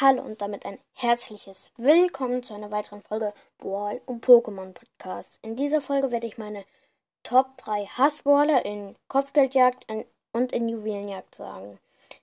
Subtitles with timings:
[0.00, 5.38] Hallo und damit ein herzliches Willkommen zu einer weiteren Folge Ball und Pokémon Podcast.
[5.42, 6.64] In dieser Folge werde ich meine
[7.22, 9.84] Top 3 Hassballer in Kopfgeldjagd
[10.32, 11.78] und in Juwelenjagd sagen.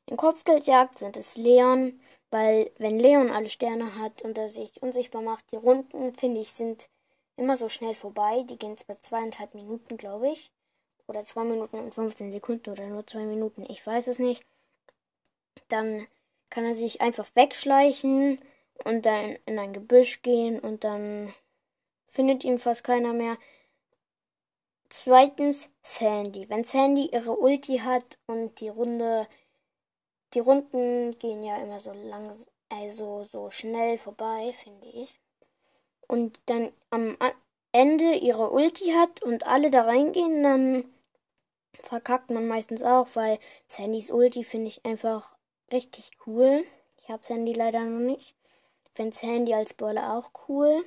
[0.08, 2.00] In Kopfgeldjagd sind es Leon,
[2.32, 6.50] weil wenn Leon alle Sterne hat und er sich unsichtbar macht, die Runden, finde ich,
[6.54, 6.90] sind
[7.36, 8.44] immer so schnell vorbei.
[8.50, 10.50] Die gehen zwar zweieinhalb Minuten, glaube ich.
[11.06, 14.44] Oder zwei Minuten und 15 Sekunden oder nur zwei Minuten, ich weiß es nicht.
[15.68, 16.08] Dann
[16.50, 18.40] kann er sich einfach wegschleichen
[18.84, 21.34] und dann in ein Gebüsch gehen und dann
[22.08, 23.38] findet ihn fast keiner mehr.
[24.90, 26.50] Zweitens Sandy.
[26.50, 29.28] Wenn Sandy ihre Ulti hat und die Runde,
[30.34, 32.36] die Runden gehen ja immer so lang,
[32.70, 35.20] also so schnell vorbei, finde ich.
[36.08, 37.18] Und dann am
[37.74, 40.86] Ende ihre Ulti hat und alle da reingehen, dann
[41.84, 45.37] verkackt man meistens auch, weil Sandys Ulti finde ich einfach
[45.72, 46.66] richtig cool.
[47.02, 48.36] Ich habe Sandy leider noch nicht.
[48.92, 50.84] Finde Sandy als Brawler auch cool.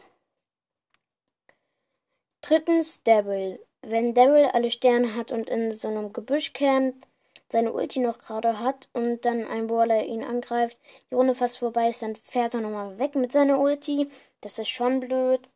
[2.42, 3.64] Drittens Devil.
[3.82, 7.06] Wenn Devil alle Sterne hat und in so einem Gebüsch campt,
[7.48, 10.78] seine Ulti noch gerade hat und dann ein Brawler ihn angreift,
[11.10, 14.10] die Runde fast vorbei ist, dann fährt er nochmal weg mit seiner Ulti.
[14.40, 15.48] Das ist schon blöd.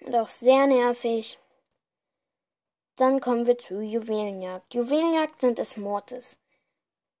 [0.00, 1.38] Und auch sehr nervig.
[2.96, 4.74] Dann kommen wir zu Juwelenjagd.
[4.74, 6.36] Juwelenjagd sind es Mortis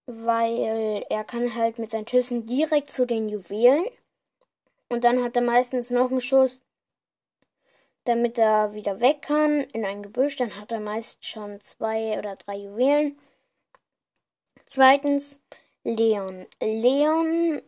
[0.06, 3.86] weil er kann halt mit seinen Schüssen direkt zu den Juwelen
[4.88, 6.60] und dann hat er meistens noch einen Schuss,
[8.04, 10.36] damit er wieder weg kann in ein Gebüsch.
[10.36, 13.18] Dann hat er meist schon zwei oder drei Juwelen.
[14.66, 15.38] Zweitens
[15.82, 16.46] Leon.
[16.60, 17.62] Leon,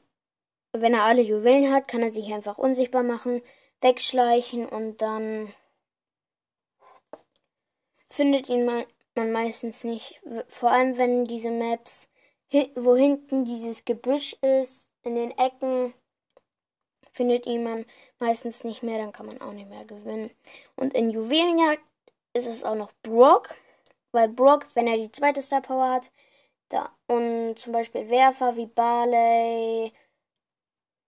[0.72, 3.42] wenn er alle Juwelen hat, kann er sich einfach unsichtbar machen,
[3.81, 5.53] wegschleichen und dann
[8.09, 10.20] findet ihn man, man meistens nicht.
[10.48, 12.09] Vor allem wenn diese Maps
[12.50, 15.94] wo hinten dieses Gebüsch ist, in den Ecken,
[17.12, 17.84] findet ihn man
[18.18, 20.30] meistens nicht mehr, dann kann man auch nicht mehr gewinnen.
[20.76, 21.82] Und in Juwelenjagd
[22.32, 23.54] ist es auch noch Brock,
[24.12, 26.10] weil Brock, wenn er die zweite Star Power hat,
[26.69, 29.92] da und zum Beispiel Werfer wie Barley,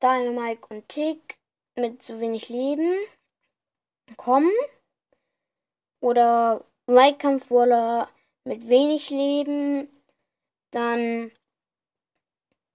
[0.03, 1.39] Dynamite und Tick
[1.77, 2.97] mit so wenig Leben
[4.17, 4.51] kommen
[6.01, 8.09] oder Weitkampfwaller
[8.45, 9.89] mit wenig Leben
[10.71, 11.31] dann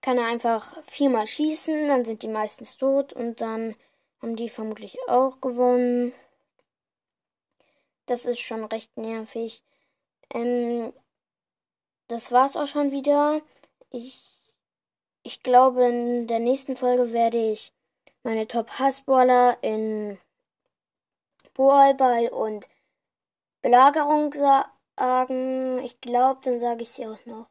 [0.01, 3.75] kann er einfach viermal schießen, dann sind die meistens tot und dann
[4.21, 6.13] haben die vermutlich auch gewonnen.
[8.05, 9.63] Das ist schon recht nervig.
[10.31, 10.93] Ähm,
[12.07, 13.41] das war's auch schon wieder.
[13.89, 14.21] Ich,
[15.23, 17.73] ich glaube, in der nächsten Folge werde ich
[18.21, 20.19] meine Top-Hassballer in
[21.55, 22.67] Ballball und
[23.63, 25.79] Belagerung sagen.
[25.79, 27.47] Ich glaube, dann sage ich sie auch noch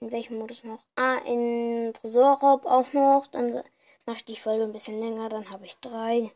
[0.00, 0.84] in welchem Modus noch?
[0.96, 3.26] Ah, in Tresorraub auch noch.
[3.28, 3.62] Dann
[4.06, 5.28] mache ich die Folge ein bisschen länger.
[5.28, 6.32] Dann habe ich drei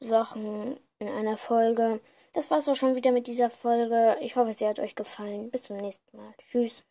[0.00, 2.00] Sachen in einer Folge.
[2.32, 4.16] Das war's auch schon wieder mit dieser Folge.
[4.20, 5.50] Ich hoffe, sie hat euch gefallen.
[5.50, 6.34] Bis zum nächsten Mal.
[6.50, 6.82] Tschüss.